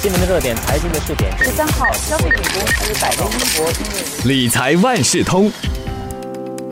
[0.00, 1.36] 新闻的热点，财经的热点。
[1.38, 5.50] 十三号，消费品公司百威英博理财万事通，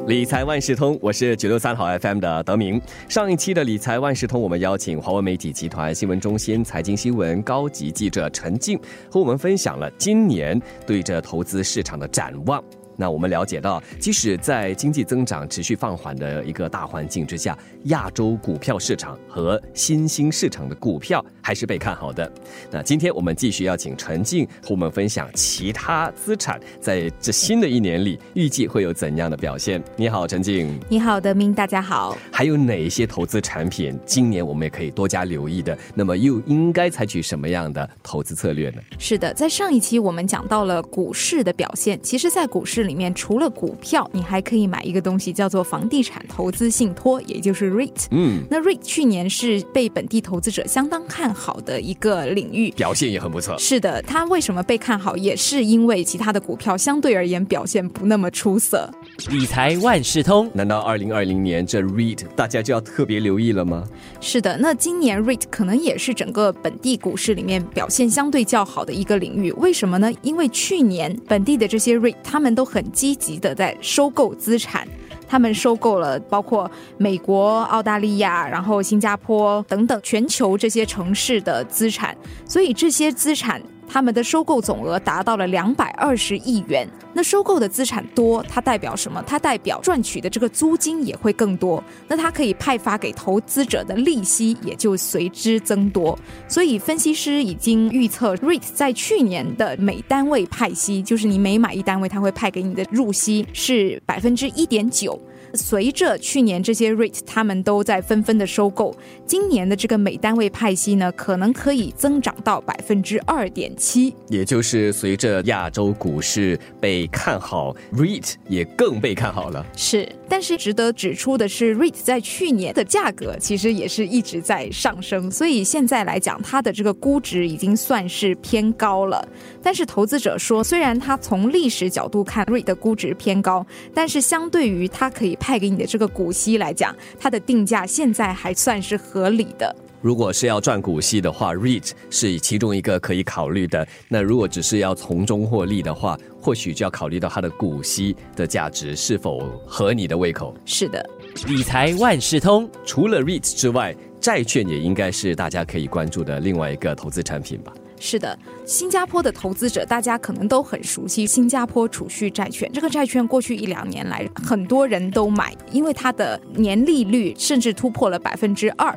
[0.06, 2.80] 理财万事通，我是九六三号 FM 的德明。
[3.08, 8.78] 上一期的理财万事通，我们邀请华为媒体集团新闻中心财经新闻高级记者陈静，
[9.10, 12.62] 和我们分享了今年对这投资市场的展望。
[12.96, 22.32] 那我们了解到，即使在经济增长持续放缓的一个大环境之下，亚洲股票市场和新兴市场的股票还是被看好的。
[22.70, 29.82] 那今天我们继续邀请陈静和我们分享其他资产在这新的一年里预计会有怎样的表现。
[29.94, 30.78] 你好，陈静。
[30.88, 31.52] 你好，德明。
[31.52, 32.16] 大家好。
[32.32, 35.76] 还有哪一些投资产品今年我们也可以多加留意的？
[35.94, 38.82] 那么又应该采取什么样的投资策略呢？
[38.98, 42.00] 是的，在上一期我们讲到了股市的表现。
[42.02, 42.85] 其实，在股市。
[42.86, 48.06] 里面除了股票，你还可以买一个东西，叫做房地产投资信托，也就是 REIT。
[48.10, 53.56] 嗯，那 REIT 去年是被本地投资者相当看好的一个领域，表现也很不错。
[53.58, 58.90] 是的，它为什么被看好，也是因为其他的股票相对而言表现不那么出色。
[59.30, 63.84] 理财万事通，难道二零二零年这 REIT 大家就要特别留意了吗？
[64.20, 69.50] 是的，那今年 REIT 可能也是整个本地股市里面表现相对较好的一个领域。
[69.52, 70.12] 为什么呢？
[70.22, 74.86] 因为去年本地的这些 REIT 他们都很很积极的在收购资产，
[75.26, 83.62] 他们收购了包括美国、澳大利亚，然后新加坡等等全球这些城市的资产，所以这些资产。
[83.96, 86.86] 他们的收购总额达到了两百二十亿元。
[87.14, 89.24] 那收购的资产多，它代表什么？
[89.26, 91.82] 它代表赚取的这个租金也会更多。
[92.06, 96.18] 那它可以派发给投资者的利息也就随之增多。
[96.46, 105.18] 所以分析师已经预测，REIT 在去年的每单位派息，就是你每买一单位，它会派给你的入息是百分之一点九。
[105.56, 114.14] 随着去年这些 REIT 他们都在纷纷的收购，今年的这个每单位派息呢，可能可以增长到百分之二点七。
[114.28, 119.64] 也就是随着亚洲股市被看好，REIT 也更被看好了。
[119.76, 129.26] 是，但是值得指出的是，REIT 在去年的价格其实也是一直在上升，所以现在来讲，它的这个估值已经算是偏高了。
[129.62, 133.64] 但是投资者说，虽然它从历史角度看，REIT 的估值偏高，
[133.94, 135.36] 但是相对于它可以。
[135.46, 139.76] 派给你的这个股息来讲，它的定价现在还算是合理的。
[140.02, 143.86] 如果是要赚股息的话，REIT 是其中一个可以考虑的。
[144.08, 150.52] 那如果只是要从中获利的话，或许就要考虑到它的股息的价值是否合你的胃口。
[150.64, 151.08] 是的，
[151.46, 157.72] 理财万事通，除了 REIT 之外，债券也应该是大家可以关注的另外一个投资产品吧。
[158.00, 158.36] 是的，
[158.66, 162.68] 新加坡的投资者大家可能都很熟悉新加坡储蓄债券。
[162.74, 168.92] 这个债券过去一两年来，很多人都买，因为它的年利率甚至突破了百分之二。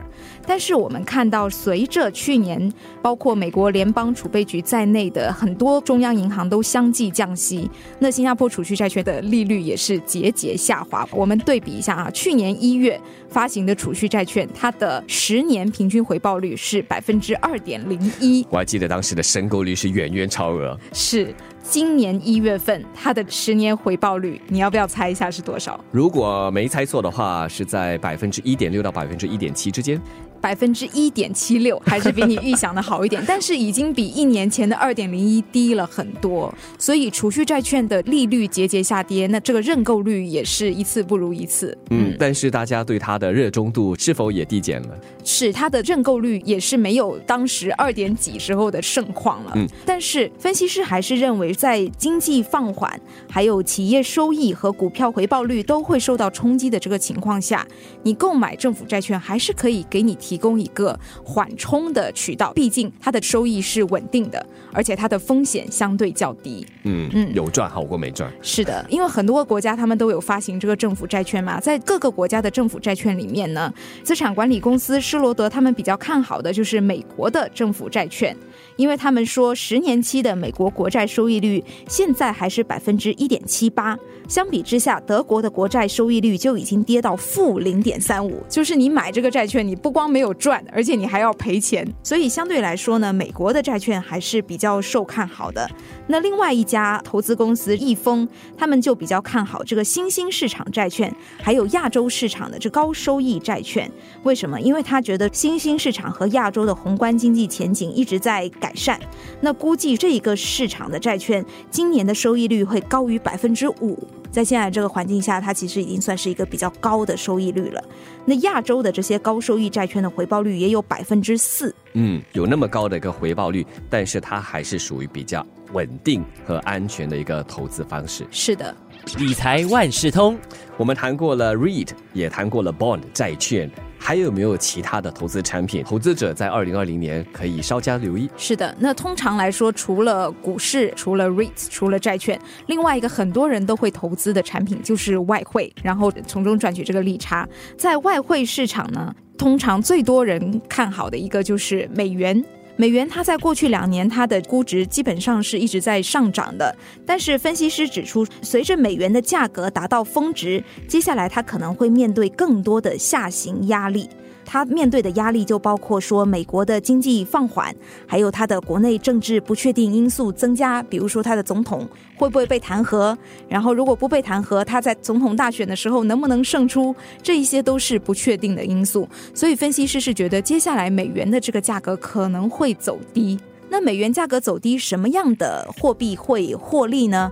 [0.45, 7.69] 但是我们看到，随着去年包括美国联邦储备局在内的很多中央银行都相继降息，
[7.99, 11.07] 那新加坡储蓄债券的利率也是节节下滑。
[11.11, 12.99] 我们对比一下啊，去年一月
[13.29, 18.43] 发行的储蓄债券，它的十年平均回报率是百分之二点零一。
[18.49, 18.89] 我还记得。
[18.89, 25.79] 当时的申购率是远远超额，是今年一月份它的十年回报率，你要不要猜一下是多少？
[25.91, 30.01] 如果没猜错的话，是在百分之一点六到百分之一点七之间。
[30.39, 36.53] 百分之一点七六，还是比你预想的好一点，但是已经比一年前的二点零一低了很多。
[36.77, 41.77] 所以储蓄债券的利率节节下跌，那这个认购率也是一次不如一次。
[41.89, 44.97] 嗯，但是大家对它的热衷度是否也递减了？
[45.23, 49.51] 是，它的认购率也是没有当时二点几时候的盛况了。
[49.55, 57.67] 嗯，但是分析师还是认为，在经济放缓，还有企业收益和股票回报率都会受到冲击的这个情况下，
[58.03, 66.65] 你购买政府债券还是可以给你提供一个缓冲的渠道，毕竟它的收益是稳定的，而且它的风险相对较低。
[66.83, 68.31] 嗯嗯，有赚好过没赚。
[68.41, 73.73] 是的，因为很多国家他们都有发行这个政府债券嘛，在各个国家的政府债券里面呢，
[74.03, 78.35] 资产管理公司施罗德他们比较看好的就是美国的政府债券。
[78.75, 83.97] 因为他们说，十年期的美国国债收益率现在还是百分之一点七八，
[84.29, 91.87] 相比之下，德国的国债收益率就已经跌到负零点三五，就是你买这个债券，你不光没没有赚，而且你还要赔钱。
[92.03, 95.65] 所以相对来说呢，美国的债券还是比较受看好的。
[96.07, 98.27] 那另外一家投资公司易丰，
[98.57, 103.89] 他们就比较看好这个新兴市场债券，还有亚洲市场的这高收益债券。
[104.23, 104.59] 为什么？
[104.59, 108.49] 因为他觉得新兴市场和亚洲的宏观经济前景一直在。
[108.59, 108.99] 改善，
[109.39, 113.97] 那估计这一个市场的债券今年的收益率会高于百分之五。
[114.31, 117.83] 在现在这个环境下，它其实已经算是一个比较高的收益率了。
[118.25, 128.27] 那亚洲的这些高收益债券的回报率也有百分之四，嗯，有那么高的一个回报率，但是它还是属于比较稳定和安全的一个投资方式。
[128.29, 128.75] 是的，
[129.17, 130.37] 理财万事通，
[130.77, 133.69] 我们谈过了 REIT，也谈过了 Bond 债券，
[134.09, 135.83] 还有没有其他的投资产品？
[135.83, 138.27] 投资者在二零二零年可以稍加留意。
[138.37, 138.75] 是的。
[138.79, 147.47] 那通常来说，除了股市，除了 REITs，除了债券，另外一个很多人都会投资的产品就是外汇，然后从中赚取这个利差。
[147.77, 152.43] 在外汇市场呢，通常最多人看好的一个就是美元。
[152.79, 156.73] 美元它在过去两年它的估值基本上是一直在上涨的，
[157.05, 164.07] 但是分析师指出，随着美元的价格达到峰值，接下来它可能会面对更多的下行压力。
[164.51, 167.71] 他面对的压力就包括说美国的经济放缓，
[168.07, 173.15] 还有他的国内政治不确定因素增加，比如说他的总统会不会被弹劾，
[173.47, 179.07] 然后如果不被弹劾，他在总统大选的时候能不能胜出，这一些都是不确定的因素。
[179.35, 183.39] 所以分析师是觉得接下来美元的这个价格可能会走低。
[183.69, 187.31] 那美元价格走低，什么样的货币会获利呢？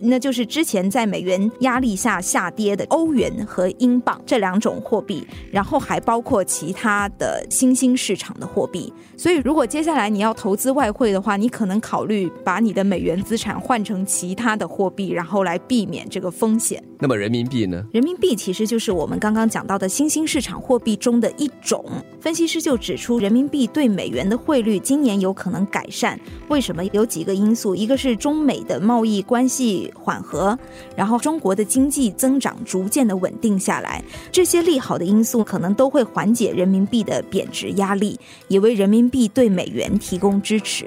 [0.00, 8.92] 那就是之前在美元压力下下跌的欧元和英镑这两种货币，然后还包括其他的新兴市场的货币。
[9.16, 16.82] 所以，如果接下来你要投资外汇的话，你可能考虑把你的美元资产换成其他的货币，然后来避免这个风险。
[16.98, 17.84] 那么人民币呢？
[17.92, 21.84] 人民币其实就是我们刚刚讲到的新兴市场货币中的一种。
[22.20, 26.18] 分析师就指出，人民币对美元的汇率今年有可能改善。
[26.48, 26.82] 为什么？
[26.92, 30.58] 有几个因素，一个是中美的贸易关系缓和，
[30.96, 34.02] 然后中国的经济增长逐渐的稳定下来，
[34.32, 40.86] 这些利好的因素可能都会缓解人民币的贬值压力，也为人民币对美元提供支持。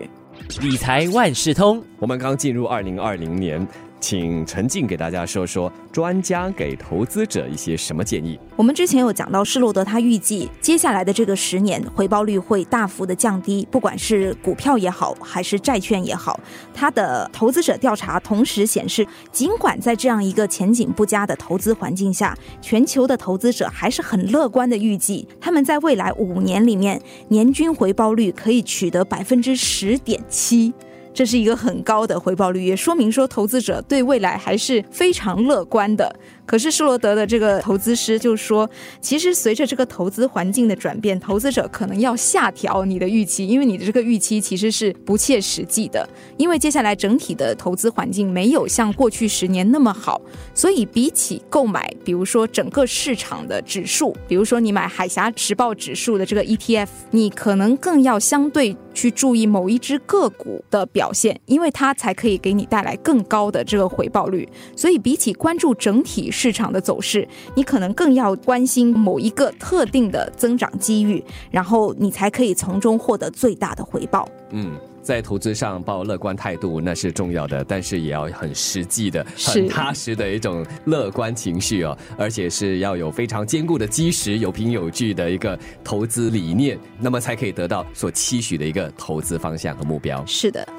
[0.61, 3.67] 理财万事通，我们刚进入二零二零年，
[3.99, 8.39] 请陈静给大家说说专家给投资者一些什么建议。
[8.55, 16.39] 我们之前有讲到，施罗德他预计接下来的这个十年回报率会大幅的降低，不管是股票也好，还是债券也好。
[16.73, 30.73] 他的投资者调查同时显示，尽管在这样一个前景不佳的投资环境下，全球的投资者还是很乐观的预计，他们在未来五年里面年均回报率可以取得百分之十点七。
[31.13, 36.15] 这是一个很高的回报率，也说明说投资者对未来还是非常乐观的。
[36.45, 38.67] 可是施罗德的这个投资师就说，
[38.99, 46.07] 其实随着这个投资环境的转变，投资者可能要下调你的预期，因为你的这个预期其实是不切实际的。
[46.37, 50.19] 因为接下来整体的投资环境没有像过去十年那么好，
[50.55, 64.45] 所以比起购买，比如说整个市场的指数，比如说你买海峡时报指数的这个 ETF，你可能更要相对去注意某一只个股的表现，因为它才可以给你带来更高的这个回报率。
[64.75, 67.25] 所以比起关注整体市场的走势，
[67.55, 74.27] 你可能更要关心某一个特定的增长机遇，然后你才可以从中获得最大的回报。
[74.49, 74.73] 嗯，
[75.09, 90.23] 在投资上抱乐观态度那是重要的，但是也要很实际的、很踏实的一种乐观情绪哦，而且是要有非常坚固的基石、有凭有据的一个投资理念，那么才可以得到所期许的一个投资方向和目标。
[90.27, 90.78] 是的。